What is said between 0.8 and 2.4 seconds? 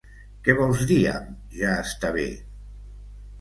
dir amb "ja està bé"?